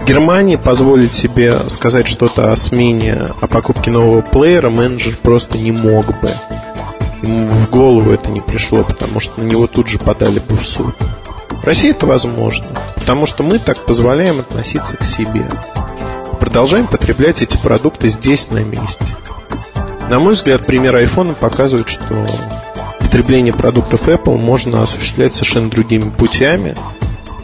[0.00, 5.70] В Германии позволить себе сказать что-то о смене, о покупке нового плеера менеджер просто не
[5.70, 6.30] мог бы.
[7.22, 10.66] Ему в голову это не пришло, потому что на него тут же подали бы в
[10.66, 10.94] суд.
[11.62, 12.66] В России это возможно,
[12.96, 15.46] потому что мы так позволяем относиться к себе.
[16.38, 19.06] Продолжаем потреблять эти продукты здесь, на месте.
[20.14, 22.24] На мой взгляд, пример iPhone показывает, что
[23.00, 26.76] потребление продуктов Apple можно осуществлять совершенно другими путями.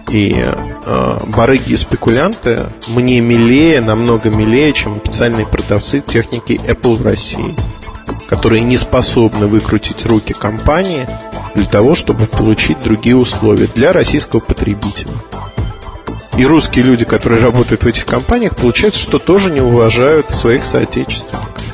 [0.09, 7.05] И э, барыги и спекулянты мне милее, намного милее, чем официальные продавцы техники Apple в
[7.05, 7.57] России,
[8.29, 11.09] которые не способны выкрутить руки компании
[11.57, 15.11] для того, чтобы получить другие условия для российского потребителя.
[16.39, 21.70] И русские люди, которые работают в этих компаниях, получается, что тоже не уважают своих соотечественников.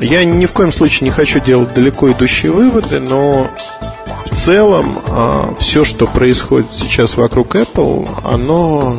[0.00, 3.50] Я ни в коем случае не хочу делать далеко идущие выводы, но
[4.26, 8.94] в целом а, все, что происходит сейчас вокруг Apple, оно,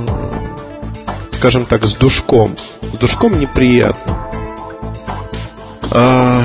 [1.34, 2.56] скажем так, с душком.
[2.94, 4.18] С душком неприятно.
[5.92, 6.44] А,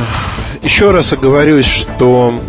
[0.63, 2.41] еще раз оговорюсь, что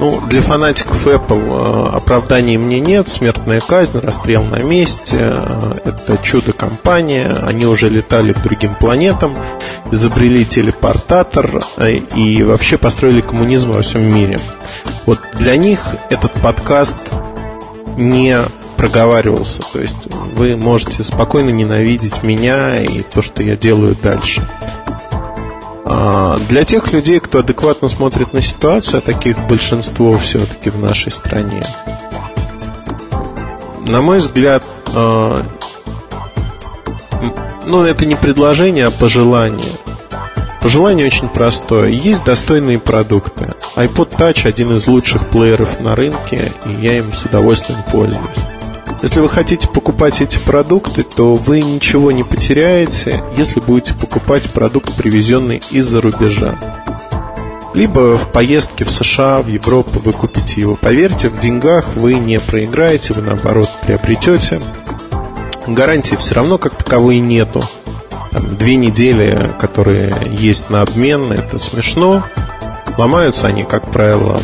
[0.00, 3.08] ну, для фанатиков Apple э, оправданий мне нет.
[3.08, 5.16] Смертная казнь, расстрел на месте.
[5.20, 7.36] Э, это чудо-компания.
[7.44, 9.36] Они уже летали к другим планетам,
[9.90, 14.40] изобрели телепортатор э, и вообще построили коммунизм во всем мире.
[15.06, 16.98] Вот для них этот подкаст
[17.96, 18.38] не
[18.76, 19.62] проговаривался.
[19.72, 19.96] То есть
[20.34, 24.48] вы можете спокойно ненавидеть меня и то, что я делаю дальше.
[25.90, 31.10] А, для тех людей, кто адекватно смотрит на ситуацию, а таких большинство все-таки в нашей
[31.10, 31.62] стране,
[33.86, 34.64] на мой взгляд,
[34.94, 35.42] а,
[37.64, 39.72] ну, это не предложение, а пожелание.
[40.60, 41.88] Пожелание очень простое.
[41.88, 43.54] Есть достойные продукты.
[43.76, 48.57] iPod Touch один из лучших плееров на рынке, и я им с удовольствием пользуюсь.
[49.00, 54.92] Если вы хотите покупать эти продукты, то вы ничего не потеряете, если будете покупать продукт,
[54.94, 56.58] привезенный из-за рубежа.
[57.74, 60.74] Либо в поездке в США, в Европу вы купите его.
[60.74, 64.60] Поверьте, в деньгах вы не проиграете, вы наоборот приобретете.
[65.68, 67.62] Гарантии все равно как таковой нету.
[68.32, 72.24] Там, две недели, которые есть на обмен, это смешно.
[72.96, 74.42] Ломаются они, как правило,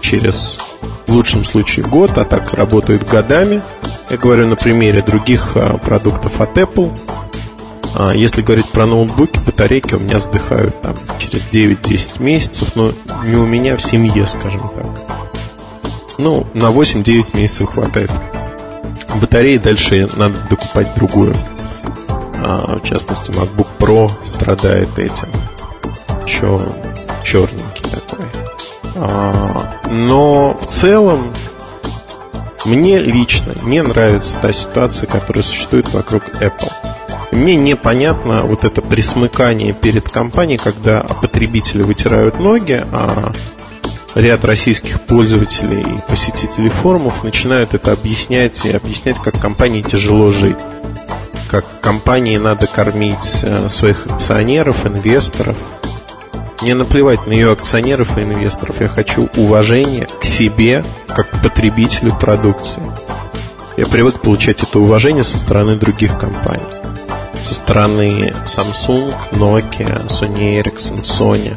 [0.00, 0.58] через
[1.06, 3.62] в лучшем случае год, а так работают годами.
[4.10, 6.96] Я говорю на примере других а, продуктов от Apple.
[7.96, 12.92] А, если говорить про ноутбуки, батарейки у меня сдыхают там, через 9-10 месяцев, но
[13.24, 14.86] не у меня в семье, скажем так.
[16.18, 18.10] Ну, на 8-9 месяцев хватает.
[19.20, 21.36] Батареи дальше надо докупать другую.
[22.36, 25.28] А, в частности, MacBook Pro страдает этим.
[26.26, 26.58] Еще
[27.22, 28.43] черненький такой.
[28.96, 31.32] А, но в целом
[32.64, 36.72] мне лично не нравится та ситуация, которая существует вокруг Apple.
[37.32, 43.32] Мне непонятно вот это присмыкание перед компанией, когда потребители вытирают ноги, а
[44.14, 50.58] ряд российских пользователей и посетителей форумов начинают это объяснять и объяснять, как компании тяжело жить,
[51.50, 55.56] как компании надо кормить э, своих акционеров, инвесторов–
[56.62, 58.80] мне наплевать на ее акционеров и инвесторов.
[58.80, 62.82] Я хочу уважения к себе, как к потребителю продукции.
[63.76, 66.62] Я привык получать это уважение со стороны других компаний.
[67.42, 71.56] Со стороны Samsung, Nokia, Sony Ericsson, Sony.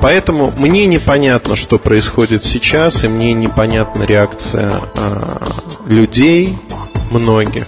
[0.00, 5.40] Поэтому мне непонятно, что происходит сейчас, и мне непонятна реакция а,
[5.86, 6.58] людей,
[7.10, 7.64] многих.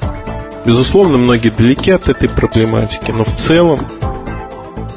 [0.66, 3.78] Безусловно, многие далеки от этой проблематики, но в целом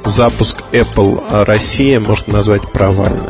[0.10, 3.30] запуск Apple Россия можно назвать провальным.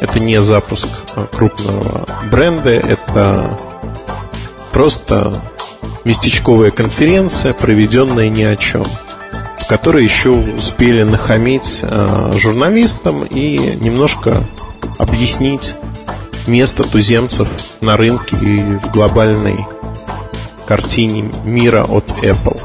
[0.00, 3.56] Это не запуск а, крупного бренда, это
[4.72, 5.42] просто
[6.04, 8.84] местечковая конференция, проведенная ни о чем,
[9.60, 14.44] в которой еще успели нахамить а, журналистам и немножко
[14.98, 15.74] объяснить
[16.46, 17.48] место туземцев
[17.80, 19.58] на рынке и в глобальной
[20.66, 22.60] картине мира от Apple.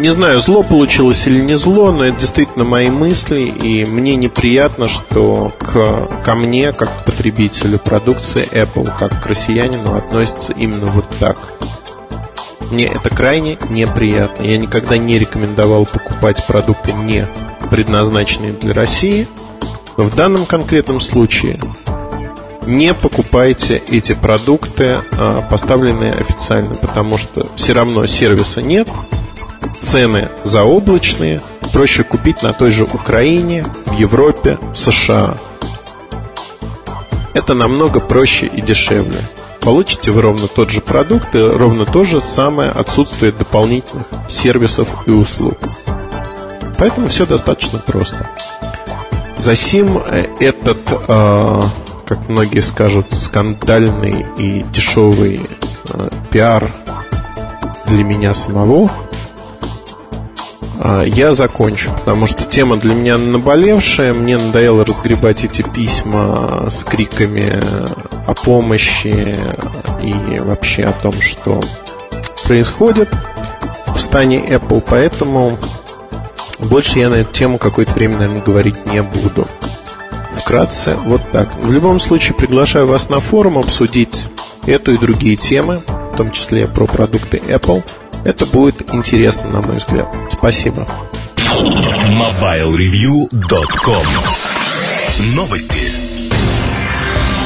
[0.00, 4.88] Не знаю, зло получилось или не зло, но это действительно мои мысли, и мне неприятно,
[4.88, 11.04] что к, ко мне, как к потребителю продукции Apple, как к россиянину, относятся именно вот
[11.18, 11.36] так.
[12.70, 14.44] Мне это крайне неприятно.
[14.44, 17.26] Я никогда не рекомендовал покупать продукты не
[17.70, 19.28] предназначенные для России.
[19.98, 21.60] Но в данном конкретном случае
[22.64, 28.88] не покупайте эти продукты, а, поставленные официально, потому что все равно сервиса нет,
[29.80, 31.40] цены заоблачные,
[31.72, 35.36] проще купить на той же Украине, в Европе, в США.
[37.34, 39.28] Это намного проще и дешевле.
[39.60, 45.10] Получите вы ровно тот же продукт и ровно то же самое отсутствие дополнительных сервисов и
[45.10, 45.58] услуг.
[46.78, 48.28] Поэтому все достаточно просто.
[49.36, 50.78] Засим э, этот
[51.08, 51.62] э,
[52.10, 55.42] как многие скажут, скандальный и дешевый
[55.90, 56.72] э, пиар
[57.86, 58.90] для меня самого,
[61.06, 67.60] я закончу, потому что тема для меня наболевшая, мне надоело разгребать эти письма с криками
[68.26, 69.38] о помощи
[70.02, 71.60] и вообще о том, что
[72.44, 73.10] происходит
[73.94, 75.58] в стане Apple, поэтому
[76.58, 79.46] больше я на эту тему какое-то время, наверное, говорить не буду
[80.36, 81.54] вкратце вот так.
[81.62, 84.24] В любом случае приглашаю вас на форум обсудить
[84.66, 85.78] эту и другие темы,
[86.12, 87.84] в том числе про продукты Apple.
[88.24, 90.08] Это будет интересно, на мой взгляд.
[90.30, 90.86] Спасибо.
[91.36, 94.06] MobileReview.com
[95.34, 95.99] Новости.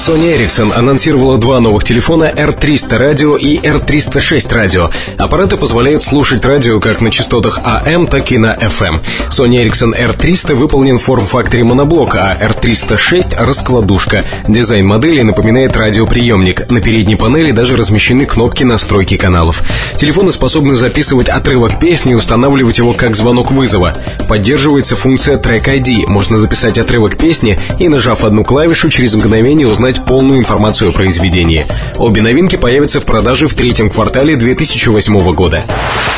[0.06, 4.90] Sony Ericsson анонсировала два новых телефона R300 радио и R306 радио.
[5.16, 8.96] Аппараты позволяют слушать радио как на частотах AM, так и на FM.
[9.30, 14.24] Sony Ericsson R300 выполнен в форм-факторе моноблок, а R306— раскладушка.
[14.46, 16.70] Дизайн модели напоминает радиоприемник.
[16.70, 19.62] На передней панели даже размещены кнопки настройки каналов.
[19.96, 23.94] Телефоны способны записывать отрывок песни и устанавливать его как звонок вызова.
[24.28, 26.06] Поддерживается функция Track ID.
[26.08, 30.92] Можно записать отрывок песни и, нажав одну клавишу, через мгновение узнать узнать полную информацию о
[30.92, 31.66] произведении.
[31.96, 35.64] Обе новинки появятся в продаже в третьем квартале 2008 года.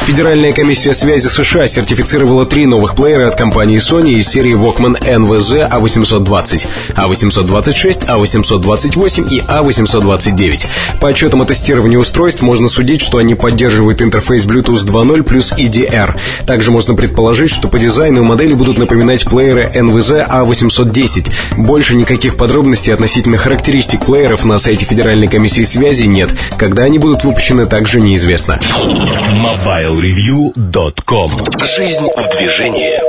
[0.04, 5.70] Федеральная комиссия связи США сертифицировала три новых плеера от компании Sony из серии Walkman NVZ
[5.70, 6.66] A820,
[6.96, 10.66] A826, A828 и A829.
[11.00, 16.14] По отчетам о тестировании устройств можно судить, что они поддерживают интерфейс Bluetooth 2.0 плюс EDR.
[16.46, 21.32] Также можно предположить, что по дизайну модели будут напоминать плееры NVZ A810.
[21.56, 26.28] Больше никаких подробностей относительно характеристик Характеристик плееров на сайте Федеральной комиссии связи нет.
[26.58, 28.60] Когда они будут выпущены, также неизвестно.
[28.60, 31.30] MobileReview.com
[31.64, 33.00] Жизнь в движении.